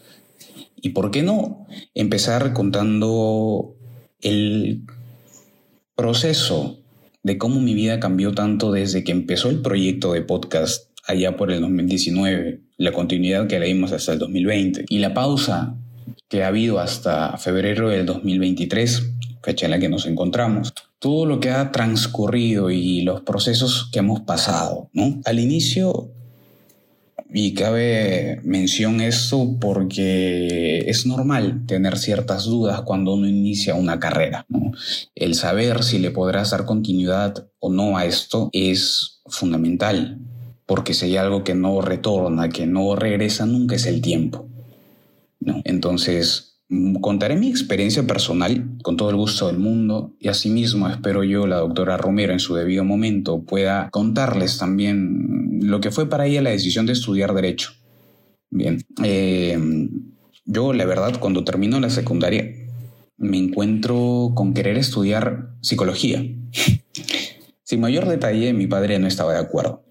¿Y 0.77 0.91
por 0.91 1.11
qué 1.11 1.23
no 1.23 1.67
empezar 1.95 2.53
contando 2.53 3.75
el 4.21 4.83
proceso 5.97 6.79
de 7.23 7.39
cómo 7.39 7.61
mi 7.61 7.73
vida 7.73 7.99
cambió 7.99 8.35
tanto 8.35 8.71
desde 8.71 9.05
que 9.05 9.13
empezó 9.13 9.49
el 9.49 9.63
proyecto 9.63 10.13
de 10.13 10.21
podcast 10.21 10.91
allá 11.07 11.39
por 11.39 11.51
el 11.51 11.63
2019, 11.63 12.61
la 12.77 12.93
continuidad 12.93 13.47
que 13.47 13.59
le 13.59 13.69
dimos 13.69 13.93
hasta 13.93 14.13
el 14.13 14.19
2020 14.19 14.85
y 14.91 14.99
la 14.99 15.15
pausa 15.15 15.79
que 16.29 16.45
ha 16.45 16.49
habido 16.49 16.81
hasta 16.81 17.39
febrero 17.39 17.89
del 17.89 18.05
2023 18.05 19.15
fecha 19.43 19.67
en 19.67 19.73
la 19.73 19.79
que 19.79 19.89
nos 19.89 20.07
encontramos, 20.07 20.73
todo 20.99 21.27
lo 21.27 21.41
que 21.41 21.51
ha 21.51 21.71
transcurrido 21.73 22.71
y 22.71 23.03
los 23.03 23.23
procesos 23.23 23.89
que 23.93 24.01
hemos 24.01 24.21
pasado. 24.21 24.91
¿no? 24.93 25.21
Al 25.25 25.39
inicio, 25.39 26.11
y 27.31 27.53
cabe 27.53 28.41
mención 28.43 29.01
esto 29.01 29.57
porque 29.61 30.79
es 30.89 31.05
normal 31.05 31.67
tener 31.67 31.99
ciertas 31.99 32.45
dudas 32.45 32.83
cuando 32.83 33.15
uno 33.15 33.29
inicia 33.29 33.75
una 33.75 34.01
carrera. 34.01 34.47
El 35.15 35.35
saber 35.35 35.85
si 35.85 35.99
le 35.99 36.11
podrás 36.11 36.51
dar 36.51 36.65
continuidad 36.65 37.47
o 37.59 37.71
no 37.71 37.99
a 37.99 38.07
esto 38.07 38.49
es 38.53 39.21
fundamental, 39.27 40.19
porque 40.65 40.95
si 40.95 41.07
hay 41.07 41.17
algo 41.17 41.45
que 41.45 41.55
no 41.55 41.81
retorna, 41.83 42.49
que 42.49 42.67
no 42.67 42.97
regresa, 42.97 43.45
nunca 43.45 43.77
es 43.77 43.85
el 43.87 44.01
tiempo. 44.01 44.49
¿no? 45.41 45.61
Entonces, 45.65 46.48
contaré 47.01 47.37
mi 47.37 47.49
experiencia 47.49 48.07
personal 48.07 48.77
con 48.83 48.97
todo 48.97 49.11
el 49.11 49.17
gusto 49.17 49.47
del 49.47 49.59
mundo 49.59 50.15
y 50.19 50.29
asimismo 50.29 50.89
espero 50.89 51.25
yo, 51.25 51.47
la 51.47 51.57
doctora 51.57 51.97
Romero, 51.97 52.33
en 52.33 52.41
su 52.41 52.55
debido 52.55 52.85
momento 52.85 53.43
pueda 53.43 53.89
contarles 53.91 54.59
también 54.59 55.61
lo 55.63 55.81
que 55.81 55.91
fue 55.91 56.09
para 56.09 56.27
ella 56.27 56.43
la 56.43 56.51
decisión 56.51 56.87
de 56.87 56.93
estudiar 56.93 57.35
derecho. 57.35 57.73
Bien, 58.51 58.83
eh, 59.03 59.59
yo 60.45 60.73
la 60.73 60.85
verdad 60.85 61.19
cuando 61.19 61.45
termino 61.45 61.81
la 61.81 61.91
secundaria 61.91 62.45
me 63.17 63.39
encuentro 63.39 64.33
con 64.35 64.55
querer 64.55 64.77
estudiar 64.79 65.51
psicología. 65.61 66.23
Sin 67.65 67.81
mayor 67.81 68.09
detalle, 68.09 68.53
mi 68.53 68.67
padre 68.67 68.99
no 68.99 69.07
estaba 69.07 69.35
de 69.35 69.41
acuerdo. 69.41 69.85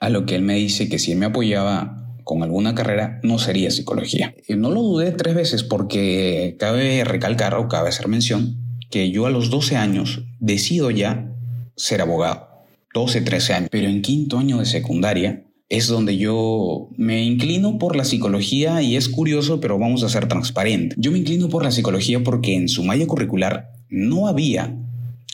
A 0.00 0.08
lo 0.08 0.24
que 0.24 0.34
él 0.34 0.42
me 0.42 0.54
dice 0.54 0.88
que 0.88 0.98
si 0.98 1.12
él 1.12 1.18
me 1.18 1.26
apoyaba 1.26 2.07
con 2.28 2.42
alguna 2.42 2.74
carrera 2.74 3.20
no 3.22 3.38
sería 3.38 3.70
psicología. 3.70 4.34
Y 4.46 4.54
no 4.54 4.70
lo 4.70 4.82
dudé 4.82 5.12
tres 5.12 5.34
veces 5.34 5.62
porque 5.62 6.56
cabe 6.58 7.02
recalcar 7.02 7.54
o 7.54 7.68
cabe 7.68 7.88
hacer 7.88 8.06
mención 8.06 8.58
que 8.90 9.10
yo 9.10 9.24
a 9.24 9.30
los 9.30 9.48
12 9.48 9.76
años 9.76 10.24
decido 10.38 10.90
ya 10.90 11.32
ser 11.74 12.02
abogado. 12.02 12.66
12, 12.92 13.22
13 13.22 13.54
años. 13.54 13.68
Pero 13.72 13.88
en 13.88 14.02
quinto 14.02 14.36
año 14.36 14.58
de 14.58 14.66
secundaria 14.66 15.46
es 15.70 15.86
donde 15.86 16.18
yo 16.18 16.90
me 16.98 17.24
inclino 17.24 17.78
por 17.78 17.96
la 17.96 18.04
psicología 18.04 18.82
y 18.82 18.96
es 18.96 19.08
curioso, 19.08 19.58
pero 19.58 19.78
vamos 19.78 20.02
a 20.02 20.10
ser 20.10 20.28
transparentes. 20.28 20.98
Yo 21.00 21.10
me 21.10 21.18
inclino 21.20 21.48
por 21.48 21.64
la 21.64 21.70
psicología 21.70 22.22
porque 22.22 22.54
en 22.54 22.68
su 22.68 22.84
malla 22.84 23.06
curricular 23.06 23.70
no 23.88 24.28
había, 24.28 24.76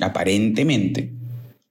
aparentemente, 0.00 1.12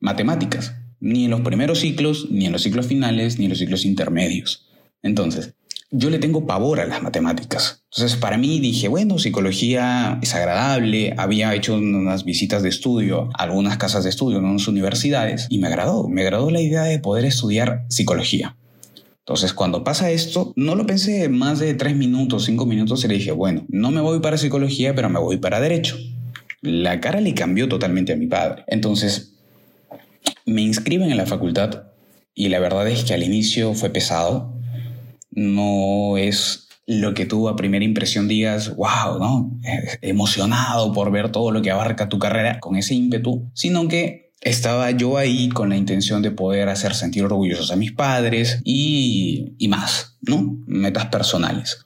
matemáticas 0.01 0.75
ni 0.99 1.23
en 1.25 1.31
los 1.31 1.41
primeros 1.41 1.79
ciclos, 1.79 2.27
ni 2.29 2.45
en 2.45 2.51
los 2.51 2.63
ciclos 2.63 2.87
finales, 2.87 3.39
ni 3.39 3.45
en 3.45 3.51
los 3.51 3.59
ciclos 3.59 3.85
intermedios. 3.85 4.67
Entonces, 5.03 5.53
yo 5.91 6.09
le 6.09 6.17
tengo 6.17 6.47
pavor 6.47 6.79
a 6.79 6.85
las 6.85 7.03
matemáticas. 7.03 7.83
Entonces, 7.93 8.17
para 8.17 8.37
mí 8.37 8.59
dije, 8.59 8.87
bueno, 8.87 9.19
psicología 9.19 10.17
es 10.23 10.33
agradable. 10.33 11.13
Había 11.17 11.53
hecho 11.53 11.75
unas 11.75 12.25
visitas 12.25 12.63
de 12.63 12.69
estudio 12.69 13.29
a 13.37 13.43
algunas 13.43 13.77
casas 13.77 14.03
de 14.03 14.09
estudio, 14.09 14.39
en 14.39 14.45
unas 14.45 14.67
universidades, 14.67 15.45
y 15.49 15.59
me 15.59 15.67
agradó. 15.67 16.07
Me 16.07 16.23
agradó 16.23 16.49
la 16.49 16.61
idea 16.61 16.83
de 16.83 16.97
poder 16.97 17.25
estudiar 17.25 17.85
psicología. 17.89 18.57
Entonces, 19.19 19.53
cuando 19.53 19.83
pasa 19.83 20.09
esto, 20.09 20.51
no 20.55 20.75
lo 20.75 20.85
pensé 20.87 21.29
más 21.29 21.59
de 21.59 21.75
tres 21.75 21.95
minutos, 21.95 22.45
cinco 22.45 22.65
minutos, 22.65 23.05
y 23.05 23.07
le 23.07 23.13
dije, 23.13 23.31
bueno, 23.31 23.63
no 23.69 23.91
me 23.91 24.01
voy 24.01 24.19
para 24.19 24.37
psicología, 24.37 24.95
pero 24.95 25.09
me 25.09 25.19
voy 25.19 25.37
para 25.37 25.61
derecho. 25.61 25.95
La 26.61 26.99
cara 26.99 27.21
le 27.21 27.33
cambió 27.33 27.69
totalmente 27.69 28.13
a 28.13 28.15
mi 28.17 28.27
padre. 28.27 28.63
Entonces, 28.67 29.33
me 30.45 30.61
inscriben 30.61 31.11
en 31.11 31.17
la 31.17 31.25
facultad 31.25 31.83
y 32.35 32.49
la 32.49 32.59
verdad 32.59 32.87
es 32.87 33.03
que 33.03 33.13
al 33.13 33.23
inicio 33.23 33.73
fue 33.73 33.91
pesado. 33.91 34.52
No 35.35 36.17
es 36.17 36.67
lo 36.85 37.13
que 37.13 37.25
tú 37.25 37.47
a 37.47 37.55
primera 37.55 37.85
impresión 37.85 38.27
digas, 38.27 38.75
wow, 38.75 39.19
¿no? 39.19 39.59
Emocionado 40.01 40.91
por 40.91 41.11
ver 41.11 41.31
todo 41.31 41.51
lo 41.51 41.61
que 41.61 41.71
abarca 41.71 42.09
tu 42.09 42.19
carrera 42.19 42.59
con 42.59 42.75
ese 42.75 42.93
ímpetu, 42.93 43.49
sino 43.53 43.87
que 43.87 44.33
estaba 44.41 44.91
yo 44.91 45.17
ahí 45.17 45.49
con 45.49 45.69
la 45.69 45.77
intención 45.77 46.21
de 46.21 46.31
poder 46.31 46.67
hacer 46.69 46.93
sentir 46.93 47.23
orgullosos 47.23 47.71
a 47.71 47.77
mis 47.77 47.93
padres 47.93 48.59
y, 48.65 49.53
y 49.57 49.67
más, 49.69 50.17
¿no? 50.21 50.57
Metas 50.67 51.05
personales. 51.05 51.85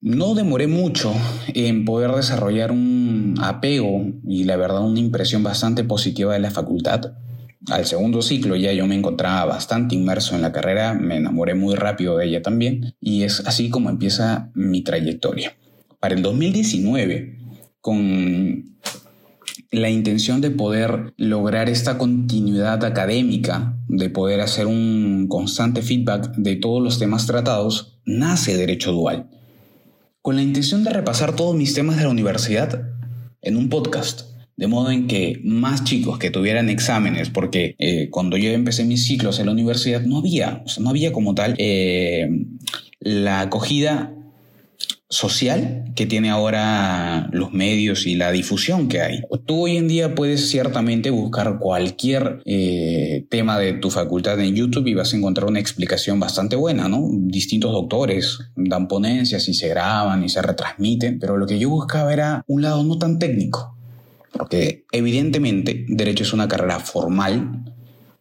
No 0.00 0.34
demoré 0.34 0.68
mucho 0.68 1.12
en 1.48 1.84
poder 1.84 2.12
desarrollar 2.12 2.70
un 2.70 3.34
apego 3.42 4.06
y 4.24 4.44
la 4.44 4.56
verdad 4.56 4.84
una 4.84 5.00
impresión 5.00 5.42
bastante 5.42 5.82
positiva 5.82 6.34
de 6.34 6.38
la 6.38 6.52
facultad. 6.52 7.14
Al 7.66 7.86
segundo 7.86 8.22
ciclo 8.22 8.56
ya 8.56 8.72
yo 8.72 8.86
me 8.86 8.94
encontraba 8.94 9.44
bastante 9.44 9.94
inmerso 9.94 10.36
en 10.36 10.42
la 10.42 10.52
carrera, 10.52 10.94
me 10.94 11.16
enamoré 11.16 11.54
muy 11.54 11.74
rápido 11.74 12.16
de 12.16 12.26
ella 12.26 12.40
también 12.40 12.94
y 13.00 13.24
es 13.24 13.40
así 13.46 13.68
como 13.68 13.90
empieza 13.90 14.50
mi 14.54 14.82
trayectoria. 14.82 15.56
Para 15.98 16.14
el 16.14 16.22
2019, 16.22 17.36
con 17.80 18.78
la 19.70 19.90
intención 19.90 20.40
de 20.40 20.50
poder 20.50 21.12
lograr 21.16 21.68
esta 21.68 21.98
continuidad 21.98 22.84
académica, 22.84 23.76
de 23.88 24.08
poder 24.08 24.40
hacer 24.40 24.66
un 24.66 25.26
constante 25.28 25.82
feedback 25.82 26.34
de 26.36 26.56
todos 26.56 26.82
los 26.82 26.98
temas 26.98 27.26
tratados, 27.26 28.00
nace 28.06 28.56
Derecho 28.56 28.92
Dual. 28.92 29.28
Con 30.22 30.36
la 30.36 30.42
intención 30.42 30.84
de 30.84 30.90
repasar 30.90 31.34
todos 31.34 31.56
mis 31.56 31.74
temas 31.74 31.96
de 31.96 32.04
la 32.04 32.10
universidad 32.10 32.88
en 33.42 33.56
un 33.56 33.68
podcast, 33.68 34.37
de 34.58 34.66
modo 34.66 34.90
en 34.90 35.06
que 35.06 35.40
más 35.44 35.84
chicos 35.84 36.18
que 36.18 36.30
tuvieran 36.30 36.68
exámenes, 36.68 37.30
porque 37.30 37.76
eh, 37.78 38.10
cuando 38.10 38.36
yo 38.36 38.50
empecé 38.50 38.84
mis 38.84 39.06
ciclos 39.06 39.38
en 39.38 39.46
la 39.46 39.52
universidad 39.52 40.02
no 40.02 40.18
había, 40.18 40.64
no 40.80 40.90
había 40.90 41.12
como 41.12 41.32
tal 41.36 41.54
eh, 41.58 42.28
la 42.98 43.40
acogida 43.40 44.12
social 45.08 45.84
que 45.94 46.06
tiene 46.06 46.28
ahora 46.28 47.30
los 47.32 47.52
medios 47.52 48.04
y 48.06 48.16
la 48.16 48.32
difusión 48.32 48.88
que 48.88 49.00
hay. 49.00 49.22
Tú 49.46 49.62
hoy 49.62 49.76
en 49.76 49.86
día 49.86 50.16
puedes 50.16 50.50
ciertamente 50.50 51.10
buscar 51.10 51.60
cualquier 51.60 52.42
eh, 52.44 53.26
tema 53.30 53.60
de 53.60 53.74
tu 53.74 53.90
facultad 53.90 54.40
en 54.40 54.56
YouTube 54.56 54.88
y 54.88 54.94
vas 54.94 55.14
a 55.14 55.16
encontrar 55.16 55.48
una 55.48 55.60
explicación 55.60 56.18
bastante 56.18 56.56
buena, 56.56 56.88
¿no? 56.88 57.08
Distintos 57.12 57.70
doctores 57.70 58.38
dan 58.56 58.88
ponencias 58.88 59.48
y 59.48 59.54
se 59.54 59.68
graban 59.68 60.24
y 60.24 60.28
se 60.28 60.42
retransmiten, 60.42 61.20
pero 61.20 61.36
lo 61.36 61.46
que 61.46 61.60
yo 61.60 61.70
buscaba 61.70 62.12
era 62.12 62.42
un 62.48 62.60
lado 62.60 62.82
no 62.82 62.98
tan 62.98 63.20
técnico, 63.20 63.77
porque 64.32 64.86
evidentemente 64.92 65.84
derecho 65.88 66.24
es 66.24 66.32
una 66.32 66.48
carrera 66.48 66.80
formal, 66.80 67.74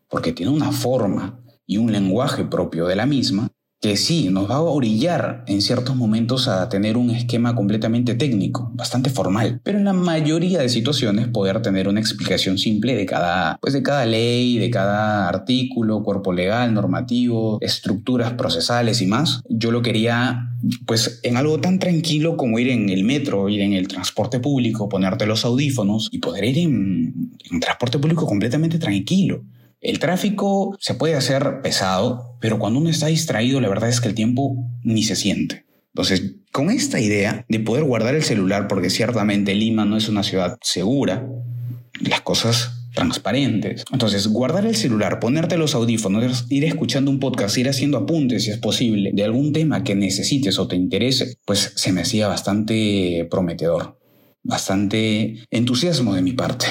porque 0.09 0.33
tiene 0.33 0.51
una 0.51 0.71
forma 0.71 1.41
y 1.65 1.77
un 1.77 1.91
lenguaje 1.91 2.45
propio 2.45 2.85
de 2.87 2.95
la 2.95 3.05
misma, 3.05 3.49
que 3.79 3.95
sí, 3.95 4.29
nos 4.29 4.49
va 4.49 4.55
a 4.55 4.61
orillar 4.61 5.43
en 5.47 5.61
ciertos 5.61 5.95
momentos 5.95 6.47
a 6.47 6.67
tener 6.67 6.97
un 6.97 7.11
esquema 7.11 7.55
completamente 7.55 8.15
técnico, 8.15 8.71
bastante 8.73 9.11
formal, 9.11 9.61
pero 9.63 9.77
en 9.77 9.85
la 9.85 9.93
mayoría 9.93 10.59
de 10.59 10.69
situaciones 10.69 11.27
poder 11.27 11.61
tener 11.61 11.87
una 11.87 11.99
explicación 11.99 12.57
simple 12.57 12.95
de 12.95 13.05
cada, 13.05 13.57
pues 13.61 13.73
de 13.73 13.83
cada 13.83 14.05
ley, 14.05 14.57
de 14.57 14.71
cada 14.71 15.29
artículo, 15.29 16.01
cuerpo 16.01 16.33
legal, 16.33 16.73
normativo, 16.73 17.59
estructuras 17.61 18.33
procesales 18.33 19.01
y 19.01 19.05
más. 19.05 19.41
Yo 19.47 19.71
lo 19.71 19.83
quería 19.83 20.49
pues 20.87 21.19
en 21.21 21.37
algo 21.37 21.59
tan 21.59 21.77
tranquilo 21.77 22.35
como 22.35 22.57
ir 22.57 22.69
en 22.69 22.89
el 22.89 23.03
metro, 23.03 23.47
ir 23.47 23.61
en 23.61 23.73
el 23.73 23.87
transporte 23.87 24.39
público, 24.39 24.89
ponerte 24.89 25.27
los 25.27 25.45
audífonos 25.45 26.09
y 26.11 26.17
poder 26.17 26.45
ir 26.45 26.57
en, 26.57 27.31
en 27.51 27.59
transporte 27.59 27.99
público 27.99 28.25
completamente 28.25 28.79
tranquilo. 28.79 29.43
El 29.81 29.99
tráfico 29.99 30.75
se 30.79 30.95
puede 30.95 31.15
hacer 31.15 31.61
pesado, 31.61 32.37
pero 32.41 32.57
cuando 32.59 32.79
uno 32.79 32.89
está 32.89 33.07
distraído, 33.07 33.61
la 33.61 33.69
verdad 33.69 33.89
es 33.89 34.01
que 34.01 34.07
el 34.07 34.15
tiempo 34.15 34.55
ni 34.83 35.03
se 35.03 35.15
siente. 35.15 35.65
Entonces, 35.93 36.35
con 36.51 36.69
esta 36.69 36.99
idea 36.99 37.45
de 37.47 37.59
poder 37.59 37.83
guardar 37.83 38.15
el 38.15 38.23
celular, 38.23 38.67
porque 38.67 38.89
ciertamente 38.89 39.55
Lima 39.55 39.85
no 39.85 39.97
es 39.97 40.09
una 40.09 40.23
ciudad 40.23 40.57
segura, 40.61 41.27
las 42.01 42.21
cosas 42.21 42.71
transparentes. 42.93 43.85
Entonces, 43.91 44.27
guardar 44.27 44.65
el 44.65 44.75
celular, 44.75 45.19
ponerte 45.19 45.57
los 45.57 45.75
audífonos, 45.75 46.45
ir 46.49 46.65
escuchando 46.65 47.11
un 47.11 47.19
podcast, 47.19 47.57
ir 47.57 47.69
haciendo 47.69 47.97
apuntes 47.97 48.43
si 48.43 48.51
es 48.51 48.57
posible 48.57 49.11
de 49.13 49.23
algún 49.23 49.53
tema 49.53 49.83
que 49.83 49.93
necesites 49.93 50.57
o 50.57 50.67
te 50.67 50.75
interese, 50.75 51.37
pues 51.45 51.73
se 51.75 51.91
me 51.91 52.01
hacía 52.01 52.27
bastante 52.27 53.27
prometedor, 53.29 53.99
bastante 54.41 55.45
entusiasmo 55.51 56.15
de 56.15 56.23
mi 56.23 56.33
parte. 56.33 56.65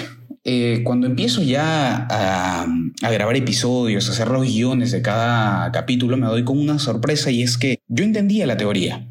Eh, 0.49 0.83
cuando 0.85 1.09
empiezo 1.09 1.43
ya 1.43 2.07
a, 2.09 2.69
grabar 3.11 3.35
episodios, 3.35 4.09
a 4.09 4.13
hacer 4.13 4.29
los 4.29 4.47
guiones 4.47 4.93
de 4.93 5.03
cada 5.03 5.73
capítulo, 5.73 6.17
me 6.17 6.29
doy 6.29 6.45
con 6.45 6.57
una 6.57 6.79
sorpresa 6.79 7.33
y 7.33 7.43
es 7.43 7.59
que 7.59 7.81
yo 7.89 8.05
entendía 8.05 8.47
la 8.47 8.57
teoría, 8.57 9.09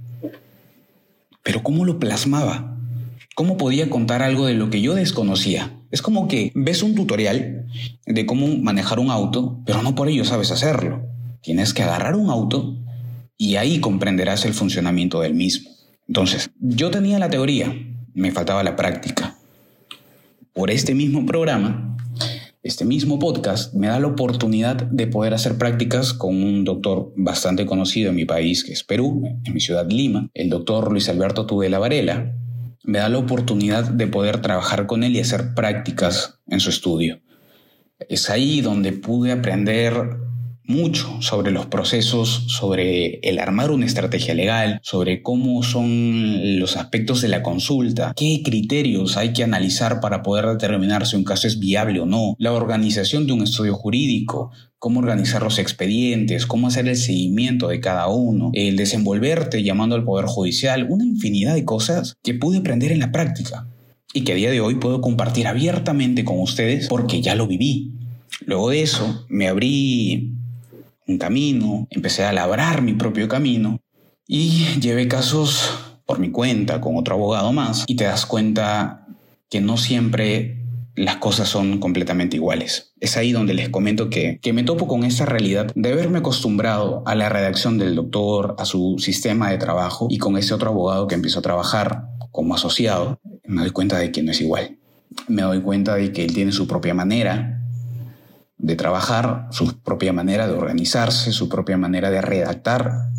pero 1.44 1.62
¿cómo 1.62 1.84
lo 1.84 2.00
plasmaba? 2.00 2.77
¿Cómo 3.36 3.58
podía 3.58 3.89
contar 3.89 4.22
algo 4.22 4.46
de 4.46 4.54
lo 4.54 4.70
que 4.70 4.80
yo 4.80 4.96
desconocía? 4.96 5.74
Es 5.92 6.01
como 6.01 6.30
que 6.30 6.54
ves 6.56 6.84
un 6.84 6.96
tutorial 6.96 7.65
de 8.06 8.25
cómo 8.25 8.48
manejar 8.48 9.00
un 9.00 9.12
auto, 9.12 9.60
pero 9.65 9.82
no 9.82 9.94
por 9.94 10.08
ello 10.08 10.24
sabes 10.24 10.51
hacerlo. 10.51 11.04
Tienes 11.42 11.74
que 11.74 11.84
agarrar 11.84 12.15
un 12.15 12.30
auto 12.30 12.77
y 13.38 13.58
ahí 13.58 13.82
comprenderás 13.82 14.46
el 14.46 14.54
funcionamiento 14.54 15.20
del 15.20 15.34
mismo. 15.34 15.70
Entonces, 16.08 16.50
yo 16.62 16.92
tenía 16.92 17.20
la 17.20 17.30
teoría, 17.30 17.75
me 18.13 18.32
faltaba 18.32 18.63
la 18.63 18.77
práctica 18.77 19.35
por 20.56 20.72
este 20.72 20.96
mismo 20.96 21.26
programa, 21.26 21.98
este 22.64 22.86
mismo 22.86 23.20
podcast, 23.20 23.74
me 23.74 23.88
da 23.88 24.00
la 24.00 24.08
oportunidad 24.08 24.78
de 24.78 25.06
poder 25.06 25.34
hacer 25.34 25.58
prácticas 25.58 26.14
con 26.14 26.42
un 26.42 26.64
doctor 26.64 27.12
bastante 27.18 27.66
conocido 27.66 28.10
en 28.10 28.16
mi 28.16 28.24
país, 28.24 28.64
que 28.64 28.72
es 28.72 28.82
Perú, 28.82 29.22
en 29.44 29.54
mi 29.54 29.60
ciudad 29.60 29.86
Lima, 29.90 30.30
el 30.34 30.50
doctor 30.50 30.90
Luis 30.94 31.10
Alberto 31.10 31.46
Tudela 31.46 31.78
Varela. 31.78 32.34
Me 32.86 33.00
da 33.00 33.10
la 33.10 33.18
oportunidad 33.18 33.84
de 33.84 34.08
poder 34.08 34.42
trabajar 34.42 34.88
con 34.88 35.04
él 35.04 35.18
y 35.18 35.20
hacer 35.20 35.54
prácticas 35.56 36.40
en 36.48 36.62
su 36.62 36.70
estudio. 36.70 37.20
Es 38.08 38.30
ahí 38.30 38.62
donde 38.62 38.94
pude 38.94 39.34
aprender 39.34 39.94
mucho 40.68 41.22
sobre 41.22 41.52
los 41.52 41.68
procesos, 41.68 42.46
sobre 42.48 43.20
el 43.20 43.40
armar 43.40 43.72
una 43.72 43.86
estrategia 43.86 44.34
legal, 44.34 44.80
sobre 44.82 45.22
cómo 45.22 45.64
son 45.64 46.60
los 46.60 46.78
aspectos 46.78 47.22
de 47.22 47.28
la 47.28 47.44
consulta, 47.44 48.14
qué 48.16 48.42
criterios 48.44 49.18
hay 49.18 49.34
que 49.34 49.44
analizar 49.44 50.00
para 50.00 50.24
poder 50.24 50.48
determinar 50.48 51.06
si 51.06 51.16
un 51.16 51.24
caso 51.24 51.48
es 51.48 51.60
viable 51.60 52.00
o 52.00 52.06
no, 52.06 52.36
la 52.40 52.54
organización 52.54 53.28
de 53.28 53.34
un 53.34 53.44
estudio 53.44 53.76
jurídico, 53.76 54.52
cómo 54.80 55.00
organizar 55.00 55.42
los 55.42 55.60
expedientes, 55.60 56.46
cómo 56.46 56.68
hacer 56.68 56.88
el 56.88 56.98
seguimiento 56.98 57.68
de 57.68 57.80
cada 57.80 58.08
uno, 58.08 58.52
el 58.54 58.76
desenvolverte 58.76 59.64
llamando 59.64 59.96
al 59.96 60.04
Poder 60.04 60.26
Judicial, 60.26 60.88
una 60.90 61.06
infinidad 61.06 61.56
de 61.56 61.66
cosas 61.66 62.18
que 62.24 62.34
pude 62.34 62.60
aprender 62.60 62.92
en 62.92 63.00
la 63.00 63.12
práctica 63.12 63.68
y 64.14 64.22
que 64.22 64.34
a 64.34 64.36
día 64.36 64.52
de 64.52 64.62
hoy 64.62 64.76
puedo 64.76 65.02
compartir 65.02 65.48
abiertamente 65.48 66.24
con 66.24 66.40
ustedes 66.40 66.88
porque 66.88 67.22
ya 67.22 67.36
lo 67.36 67.48
viví. 67.48 67.92
Luego 68.46 68.70
de 68.70 68.82
eso, 68.82 69.26
me 69.28 69.48
abrí 69.48 70.35
un 71.08 71.18
camino, 71.18 71.88
empecé 71.90 72.24
a 72.24 72.34
labrar 72.34 72.82
mi 72.82 72.94
propio 72.94 73.28
camino 73.28 73.80
y 74.28 74.66
llevé 74.80 75.08
casos 75.08 76.00
por 76.06 76.20
mi 76.20 76.32
cuenta 76.32 76.82
con 76.82 76.98
otro 76.98 77.16
abogado 77.16 77.52
más 77.52 77.84
y 77.88 77.96
te 77.96 78.06
das 78.06 78.26
cuenta 78.26 79.08
que 79.50 79.62
no 79.62 79.78
siempre 79.78 80.62
las 80.96 81.18
cosas 81.18 81.50
son 81.50 81.80
completamente 81.80 82.38
iguales. 82.38 82.94
Es 83.00 83.18
ahí 83.18 83.32
donde 83.32 83.54
les 83.54 83.70
comento 83.70 84.10
que, 84.10 84.40
que 84.42 84.54
me 84.54 84.64
topo 84.64 84.88
con 84.88 85.04
esa 85.04 85.26
realidad 85.26 85.72
de 85.76 85.92
haberme 85.92 86.20
acostumbrado 86.20 87.04
a 87.06 87.16
la 87.16 87.30
redacción 87.30 87.78
del 87.78 87.96
doctor, 87.96 88.56
a 88.58 88.66
su 88.66 88.96
sistema 89.00 89.52
de 89.52 89.58
trabajo 89.58 90.08
y 90.10 90.18
con 90.18 90.38
ese 90.38 90.54
otro 90.54 90.70
abogado 90.70 91.08
que 91.08 91.16
empezó 91.16 91.40
a 91.40 91.44
trabajar 91.44 92.08
como 92.32 92.56
asociado, 92.56 93.20
me 93.46 93.62
doy 93.62 93.72
cuenta 93.72 93.98
de 93.98 94.12
que 94.12 94.24
no 94.24 94.32
es 94.32 94.42
igual. 94.42 94.78
Me 95.28 95.42
doy 95.42 95.62
cuenta 95.62 95.96
de 95.96 96.12
que 96.12 96.24
él 96.24 96.34
tiene 96.34 96.52
su 96.52 96.68
propia 96.68 96.94
manera 96.94 97.65
de 98.66 98.76
trabajar, 98.76 99.48
su 99.52 99.80
propia 99.80 100.12
manera 100.12 100.48
de 100.48 100.54
organizarse, 100.54 101.32
su 101.32 101.48
propia 101.48 101.78
manera 101.78 102.10
de 102.10 102.20
redactar. 102.20 103.12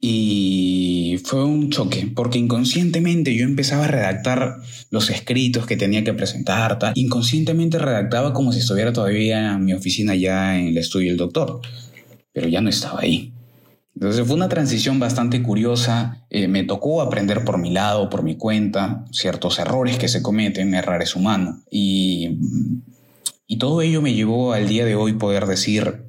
Y 0.00 1.20
fue 1.24 1.44
un 1.44 1.70
choque, 1.70 2.10
porque 2.12 2.40
inconscientemente 2.40 3.36
yo 3.36 3.44
empezaba 3.44 3.84
a 3.84 3.88
redactar 3.88 4.56
los 4.90 5.10
escritos 5.10 5.64
que 5.64 5.76
tenía 5.76 6.02
que 6.02 6.12
presentar, 6.12 6.76
inconscientemente 6.96 7.78
redactaba 7.78 8.32
como 8.32 8.52
si 8.52 8.58
estuviera 8.58 8.92
todavía 8.92 9.52
en 9.52 9.64
mi 9.64 9.74
oficina 9.74 10.16
ya 10.16 10.58
en 10.58 10.66
el 10.66 10.78
estudio 10.78 11.10
del 11.10 11.18
doctor, 11.18 11.60
pero 12.32 12.48
ya 12.48 12.60
no 12.60 12.68
estaba 12.68 13.02
ahí. 13.02 13.32
Entonces 13.94 14.26
fue 14.26 14.34
una 14.34 14.48
transición 14.48 14.98
bastante 14.98 15.42
curiosa, 15.42 16.24
eh, 16.30 16.48
me 16.48 16.64
tocó 16.64 17.02
aprender 17.02 17.44
por 17.44 17.58
mi 17.58 17.70
lado, 17.70 18.08
por 18.08 18.22
mi 18.22 18.36
cuenta, 18.36 19.04
ciertos 19.12 19.58
errores 19.58 19.98
que 19.98 20.08
se 20.08 20.22
cometen, 20.22 20.74
errores 20.74 21.14
humanos, 21.14 21.58
y, 21.70 22.38
y 23.52 23.58
todo 23.58 23.82
ello 23.82 24.00
me 24.00 24.14
llevó 24.14 24.54
al 24.54 24.66
día 24.66 24.86
de 24.86 24.94
hoy 24.94 25.12
poder 25.12 25.44
decir, 25.44 26.06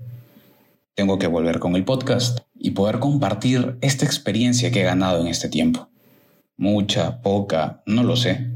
tengo 0.93 1.19
que 1.19 1.27
volver 1.27 1.59
con 1.59 1.75
el 1.75 1.83
podcast 1.83 2.39
y 2.57 2.71
poder 2.71 2.99
compartir 2.99 3.77
esta 3.81 4.05
experiencia 4.05 4.71
que 4.71 4.79
he 4.79 4.85
ganado 4.85 5.19
en 5.19 5.27
este 5.27 5.49
tiempo. 5.49 5.89
Mucha, 6.55 7.21
poca, 7.21 7.83
no 7.85 8.03
lo 8.03 8.15
sé. 8.15 8.49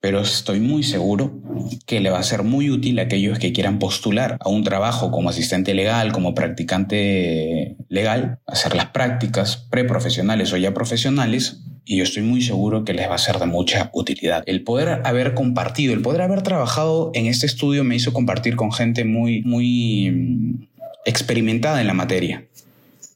Pero 0.00 0.20
estoy 0.20 0.60
muy 0.60 0.84
seguro 0.84 1.42
que 1.86 2.00
le 2.00 2.10
va 2.10 2.18
a 2.18 2.22
ser 2.22 2.44
muy 2.44 2.70
útil 2.70 2.98
a 2.98 3.02
aquellos 3.02 3.38
que 3.38 3.52
quieran 3.52 3.78
postular 3.78 4.36
a 4.40 4.48
un 4.48 4.62
trabajo 4.62 5.10
como 5.10 5.30
asistente 5.30 5.74
legal, 5.74 6.12
como 6.12 6.34
practicante 6.34 7.76
legal, 7.88 8.38
hacer 8.46 8.76
las 8.76 8.86
prácticas 8.86 9.56
preprofesionales 9.56 10.52
o 10.52 10.56
ya 10.56 10.72
profesionales 10.72 11.62
y 11.84 11.96
yo 11.96 12.04
estoy 12.04 12.22
muy 12.22 12.42
seguro 12.42 12.84
que 12.84 12.92
les 12.92 13.08
va 13.08 13.14
a 13.14 13.18
ser 13.18 13.38
de 13.38 13.46
mucha 13.46 13.90
utilidad. 13.94 14.42
El 14.46 14.62
poder 14.62 15.00
haber 15.04 15.32
compartido, 15.32 15.94
el 15.94 16.02
poder 16.02 16.20
haber 16.20 16.42
trabajado 16.42 17.10
en 17.14 17.26
este 17.26 17.46
estudio 17.46 17.82
me 17.82 17.96
hizo 17.96 18.12
compartir 18.12 18.56
con 18.56 18.72
gente 18.72 19.06
muy, 19.06 19.42
muy 19.42 20.68
experimentada 21.06 21.80
en 21.80 21.86
la 21.86 21.94
materia 21.94 22.44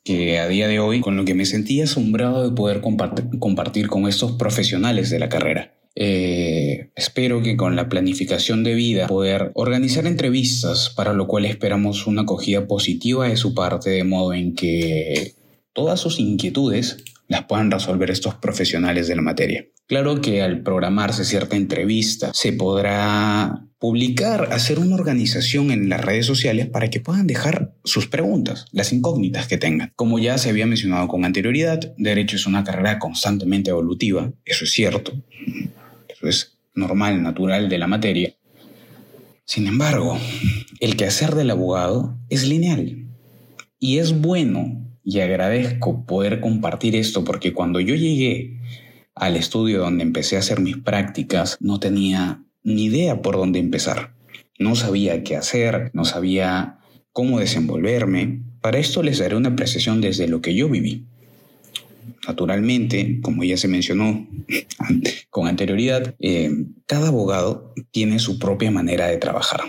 que 0.05 0.39
a 0.39 0.49
día 0.49 0.69
de 0.69 0.81
hoy 0.81 1.01
con 1.01 1.17
lo 1.17 1.25
que 1.25 1.35
me 1.35 1.45
sentía 1.45 1.85
asombrado 1.85 2.49
de 2.49 2.57
poder 2.57 2.81
compartir 2.81 3.89
con 3.89 4.09
estos 4.09 4.33
profesionales 4.33 5.11
de 5.11 5.19
la 5.19 5.29
carrera. 5.29 5.75
Eh, 5.95 6.91
espero 6.97 7.43
que 7.43 7.57
con 7.57 7.77
la 7.77 7.89
planificación 7.89 8.65
de 8.65 8.75
vida 8.75 9.07
poder 9.07 9.51
organizar 9.55 10.07
entrevistas, 10.07 10.91
para 10.91 11.13
lo 11.13 11.27
cual 11.27 11.45
esperamos 11.45 12.07
una 12.07 12.23
acogida 12.23 12.67
positiva 12.67 13.29
de 13.29 13.37
su 13.37 13.55
parte, 13.55 13.91
de 13.91 14.05
modo 14.05 14.33
en 14.33 14.55
que 14.55 15.35
todas 15.73 16.01
sus 16.01 16.19
inquietudes 16.19 16.99
las 17.29 17.45
puedan 17.45 17.71
resolver 17.71 18.11
estos 18.11 18.35
profesionales 18.35 19.09
de 19.09 19.17
la 19.17 19.23
materia. 19.23 19.67
Claro 19.87 20.21
que 20.21 20.43
al 20.43 20.63
programarse 20.63 21.25
cierta 21.25 21.57
entrevista 21.57 22.31
se 22.33 22.53
podrá 22.53 23.67
publicar, 23.79 24.49
hacer 24.53 24.79
una 24.79 24.95
organización 24.95 25.71
en 25.73 25.89
las 25.89 26.01
redes 26.01 26.25
sociales 26.25 26.69
para 26.69 26.89
que 26.89 27.01
puedan 27.01 27.27
dejar 27.27 27.75
sus 27.85 28.07
preguntas, 28.07 28.67
las 28.71 28.93
incógnitas 28.93 29.49
que 29.49 29.59
tengan. 29.59 29.93
Como 29.97 30.19
ya 30.21 30.39
se 30.39 30.51
había 30.51 30.67
mencionado 30.67 31.09
con 31.09 31.25
anterioridad, 31.25 31.93
Derecho 31.99 32.37
es 32.37 32.47
una 32.47 32.63
carrera 32.63 32.99
constantemente 33.01 33.71
evolutiva, 33.71 34.33
eso 34.45 34.65
es 34.65 34.71
cierto, 34.71 35.13
es 36.29 36.59
normal, 36.75 37.23
natural 37.23 37.69
de 37.69 37.79
la 37.79 37.87
materia. 37.87 38.35
Sin 39.45 39.67
embargo, 39.67 40.19
el 40.81 40.97
quehacer 40.97 41.35
del 41.35 41.51
abogado 41.51 42.19
es 42.29 42.47
lineal 42.47 43.09
y 43.79 43.99
es 43.99 44.21
bueno 44.21 44.89
y 45.05 45.21
agradezco 45.21 46.07
poder 46.07 46.41
compartir 46.41 46.97
esto 46.97 47.25
porque 47.25 47.53
cuando 47.53 47.81
yo 47.81 47.95
llegué 47.95 48.61
al 49.15 49.37
estudio 49.37 49.81
donde 49.81 50.05
empecé 50.05 50.37
a 50.37 50.39
hacer 50.39 50.61
mis 50.61 50.79
prácticas 50.79 51.59
no 51.61 51.81
tenía 51.81 52.45
ni 52.63 52.85
idea 52.85 53.21
por 53.21 53.37
dónde 53.37 53.59
empezar. 53.59 54.15
No 54.59 54.77
sabía 54.77 55.25
qué 55.25 55.37
hacer, 55.37 55.91
no 55.93 56.05
sabía 56.05 56.79
cómo 57.13 57.41
desenvolverme. 57.41 58.43
Para 58.61 58.79
esto 58.79 59.03
les 59.03 59.19
daré 59.19 59.37
una 59.37 59.51
apreciación 59.51 60.01
desde 60.01 60.29
lo 60.29 60.41
que 60.41 60.55
yo 60.55 60.69
viví. 60.69 61.07
Naturalmente, 62.27 63.21
como 63.23 63.45
ya 63.45 63.57
se 63.57 63.69
mencionó 63.69 64.27
con 65.31 65.49
anterioridad, 65.49 66.15
eh, 66.19 66.51
cada 66.87 67.09
abogado 67.09 67.75
tiene 67.91 68.19
su 68.19 68.39
propia 68.39 68.71
manera 68.71 69.07
de 69.07 69.17
trabajar. 69.19 69.61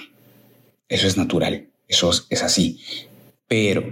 Eso 0.89 1.07
es 1.07 1.17
natural, 1.17 1.69
eso 1.87 2.11
es 2.29 2.43
así. 2.43 2.79
Pero 3.47 3.83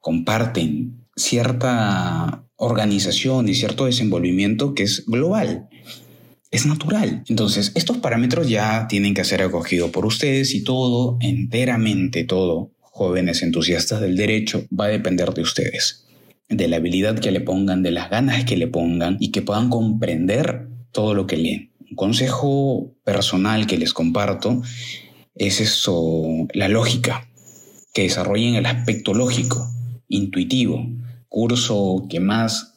comparten 0.00 1.06
cierta 1.16 2.44
organización 2.56 3.48
y 3.48 3.54
cierto 3.54 3.86
desenvolvimiento 3.86 4.74
que 4.74 4.82
es 4.82 5.04
global. 5.06 5.68
Es 6.50 6.66
natural. 6.66 7.24
Entonces, 7.28 7.72
estos 7.74 7.98
parámetros 7.98 8.48
ya 8.48 8.88
tienen 8.88 9.14
que 9.14 9.24
ser 9.24 9.42
acogidos 9.42 9.90
por 9.90 10.06
ustedes 10.06 10.54
y 10.54 10.64
todo, 10.64 11.18
enteramente 11.20 12.24
todo, 12.24 12.72
jóvenes 12.80 13.42
entusiastas 13.42 14.00
del 14.00 14.16
derecho, 14.16 14.66
va 14.78 14.86
a 14.86 14.88
depender 14.88 15.32
de 15.34 15.42
ustedes. 15.42 16.07
De 16.48 16.68
la 16.68 16.76
habilidad 16.76 17.18
que 17.18 17.30
le 17.30 17.40
pongan, 17.40 17.82
de 17.82 17.90
las 17.90 18.10
ganas 18.10 18.44
que 18.44 18.56
le 18.56 18.66
pongan 18.66 19.16
y 19.20 19.30
que 19.30 19.42
puedan 19.42 19.68
comprender 19.68 20.68
todo 20.92 21.14
lo 21.14 21.26
que 21.26 21.36
leen. 21.36 21.72
Un 21.90 21.96
consejo 21.96 22.94
personal 23.04 23.66
que 23.66 23.78
les 23.78 23.92
comparto 23.92 24.62
es 25.34 25.60
eso, 25.60 26.46
la 26.54 26.68
lógica, 26.68 27.28
que 27.92 28.02
desarrollen 28.02 28.54
el 28.54 28.66
aspecto 28.66 29.14
lógico 29.14 29.68
intuitivo, 30.08 30.86
curso 31.28 32.06
que 32.08 32.20
más 32.20 32.74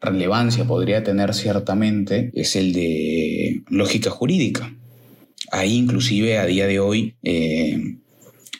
relevancia 0.00 0.64
podría 0.64 1.02
tener 1.02 1.34
ciertamente 1.34 2.30
es 2.34 2.56
el 2.56 2.72
de 2.72 3.62
lógica 3.68 4.10
jurídica. 4.10 4.74
Hay 5.50 5.74
inclusive 5.74 6.38
a 6.38 6.46
día 6.46 6.66
de 6.66 6.80
hoy 6.80 7.16
eh, 7.22 7.98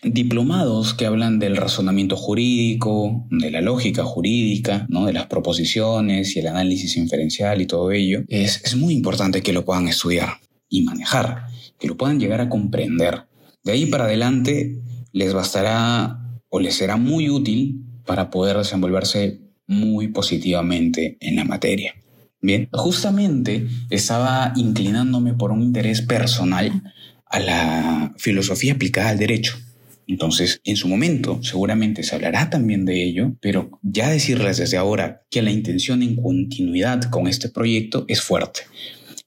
diplomados 0.04 0.94
que 0.94 1.06
hablan 1.06 1.38
del 1.38 1.56
razonamiento 1.56 2.16
jurídico, 2.16 3.26
de 3.30 3.50
la 3.50 3.60
lógica 3.60 4.04
jurídica, 4.04 4.86
¿no? 4.88 5.06
de 5.06 5.12
las 5.12 5.26
proposiciones 5.26 6.36
y 6.36 6.40
el 6.40 6.48
análisis 6.48 6.96
inferencial 6.96 7.60
y 7.60 7.66
todo 7.66 7.90
ello. 7.92 8.22
Es, 8.28 8.62
es 8.64 8.76
muy 8.76 8.94
importante 8.94 9.42
que 9.42 9.52
lo 9.52 9.64
puedan 9.64 9.88
estudiar 9.88 10.38
y 10.68 10.82
manejar, 10.82 11.46
que 11.78 11.88
lo 11.88 11.96
puedan 11.96 12.20
llegar 12.20 12.40
a 12.40 12.48
comprender. 12.48 13.26
De 13.62 13.72
ahí 13.72 13.86
para 13.86 14.04
adelante 14.04 14.80
les 15.12 15.32
bastará 15.32 16.40
o 16.48 16.60
les 16.60 16.74
será 16.74 16.96
muy 16.96 17.30
útil 17.30 17.84
para 18.04 18.30
poder 18.30 18.58
desenvolverse 18.58 19.40
muy 19.66 20.08
positivamente 20.08 21.16
en 21.20 21.36
la 21.36 21.44
materia. 21.44 21.94
Bien, 22.40 22.68
justamente 22.72 23.66
estaba 23.88 24.52
inclinándome 24.56 25.32
por 25.32 25.50
un 25.50 25.62
interés 25.62 26.02
personal 26.02 26.82
a 27.24 27.40
la 27.40 28.14
filosofía 28.18 28.74
aplicada 28.74 29.08
al 29.08 29.18
derecho. 29.18 29.56
Entonces, 30.06 30.60
en 30.64 30.76
su 30.76 30.88
momento, 30.88 31.40
seguramente 31.42 32.02
se 32.02 32.14
hablará 32.14 32.50
también 32.50 32.84
de 32.84 33.02
ello, 33.02 33.34
pero 33.40 33.78
ya 33.82 34.10
decirles 34.10 34.58
desde 34.58 34.76
ahora 34.76 35.22
que 35.30 35.42
la 35.42 35.50
intención 35.50 36.02
en 36.02 36.16
continuidad 36.16 37.04
con 37.10 37.26
este 37.26 37.48
proyecto 37.48 38.04
es 38.08 38.20
fuerte. 38.20 38.62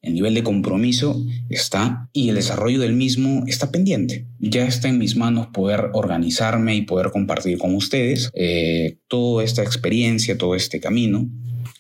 El 0.02 0.14
nivel 0.14 0.36
de 0.36 0.44
compromiso 0.44 1.22
está 1.50 2.10
y 2.14 2.30
el 2.30 2.36
desarrollo 2.36 2.80
del 2.80 2.94
mismo 2.94 3.44
está 3.48 3.72
pendiente. 3.72 4.28
Ya 4.40 4.66
está 4.66 4.88
en 4.88 5.00
mis 5.00 5.16
manos 5.16 5.48
poder 5.48 5.90
organizarme 5.94 6.76
y 6.76 6.84
poder 6.84 7.12
compartir 7.12 7.58
con 7.58 7.76
ustedes 7.76 8.30
eh, 8.34 9.00
toda 9.08 9.44
esta 9.44 9.64
experiencia, 9.64 10.38
todo 10.38 10.56
este 10.56 10.80
camino 10.80 11.28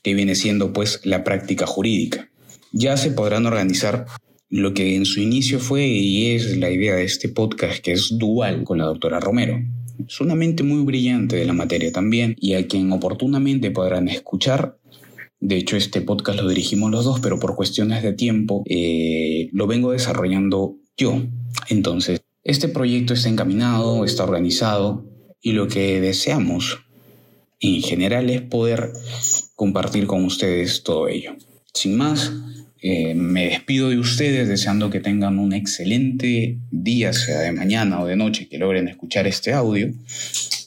que 0.03 0.13
viene 0.13 0.35
siendo 0.35 0.73
pues 0.73 0.99
la 1.03 1.23
práctica 1.23 1.67
jurídica. 1.67 2.29
Ya 2.73 2.97
se 2.97 3.11
podrán 3.11 3.45
organizar 3.45 4.07
lo 4.49 4.73
que 4.73 4.95
en 4.95 5.05
su 5.05 5.21
inicio 5.21 5.59
fue 5.59 5.87
y 5.87 6.27
es 6.27 6.57
la 6.57 6.69
idea 6.69 6.95
de 6.95 7.03
este 7.03 7.29
podcast 7.29 7.79
que 7.79 7.93
es 7.93 8.17
dual 8.17 8.63
con 8.63 8.77
la 8.77 8.85
doctora 8.85 9.19
Romero. 9.19 9.59
Es 10.07 10.21
una 10.21 10.35
mente 10.35 10.63
muy 10.63 10.83
brillante 10.83 11.35
de 11.35 11.45
la 11.45 11.53
materia 11.53 11.91
también 11.91 12.35
y 12.39 12.53
a 12.53 12.67
quien 12.67 12.91
oportunamente 12.91 13.71
podrán 13.71 14.07
escuchar 14.07 14.77
de 15.39 15.57
hecho, 15.57 15.77
este 15.77 16.01
podcast 16.01 16.39
lo 16.41 16.49
dirigimos 16.49 16.89
los 16.89 17.05
dos, 17.05 17.19
pero 17.19 17.39
por 17.39 17.55
cuestiones 17.55 18.01
de 18.01 18.13
tiempo 18.13 18.63
eh, 18.65 19.49
lo 19.51 19.67
vengo 19.67 19.91
desarrollando 19.91 20.77
yo. 20.97 21.21
Entonces, 21.69 22.21
este 22.43 22.69
proyecto 22.69 23.13
está 23.13 23.29
encaminado, 23.29 24.03
está 24.03 24.23
organizado 24.23 25.05
y 25.39 25.51
lo 25.51 25.67
que 25.67 26.01
deseamos 26.01 26.79
en 27.59 27.81
general 27.81 28.29
es 28.31 28.41
poder 28.41 28.91
compartir 29.55 30.07
con 30.07 30.25
ustedes 30.25 30.81
todo 30.81 31.07
ello. 31.07 31.35
Sin 31.71 31.97
más, 31.97 32.33
eh, 32.81 33.13
me 33.15 33.45
despido 33.45 33.89
de 33.89 33.97
ustedes 33.97 34.47
deseando 34.47 34.89
que 34.89 34.99
tengan 34.99 35.39
un 35.39 35.53
excelente 35.53 36.57
día, 36.71 37.13
sea 37.13 37.39
de 37.39 37.51
mañana 37.51 38.01
o 38.01 38.07
de 38.07 38.15
noche, 38.15 38.47
que 38.47 38.57
logren 38.57 38.87
escuchar 38.87 39.27
este 39.27 39.53
audio, 39.53 39.91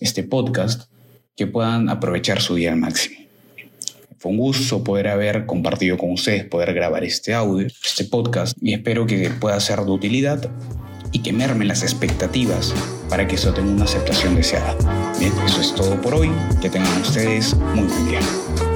este 0.01 0.23
podcast, 0.23 0.91
que 1.37 1.47
puedan 1.47 1.89
aprovechar 1.89 2.41
su 2.41 2.55
día 2.55 2.73
al 2.73 2.79
máximo. 2.79 3.21
Fue 4.19 4.33
un 4.33 4.39
gusto 4.39 4.85
poder 4.85 5.09
haber 5.09 5.47
compartido 5.47 5.97
con 5.97 6.11
ustedes, 6.11 6.45
poder 6.45 6.75
grabar 6.75 7.05
este 7.05 7.33
audio, 7.33 7.67
este 7.67 8.05
podcast, 8.05 8.57
y 8.61 8.75
espero 8.75 9.07
que 9.07 9.31
pueda 9.31 9.59
ser 9.61 9.81
de 9.81 9.91
utilidad 9.91 10.51
y 11.13 11.21
que 11.21 11.33
merme 11.33 11.65
las 11.65 11.83
expectativas 11.83 12.75
para 13.09 13.27
que 13.27 13.35
eso 13.35 13.53
tenga 13.53 13.71
una 13.73 13.85
aceptación 13.85 14.37
deseada. 14.37 14.77
Bien, 15.19 15.33
eso 15.45 15.61
es 15.61 15.75
todo 15.75 16.01
por 16.01 16.15
hoy. 16.15 16.31
Que 16.61 16.71
tengan 16.71 17.01
ustedes 17.01 17.55
muy 17.75 17.85
buen 17.85 18.09
día. 18.09 18.70